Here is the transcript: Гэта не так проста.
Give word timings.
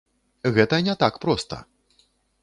Гэта 0.55 0.79
не 0.87 0.95
так 1.03 1.19
проста. 1.25 1.59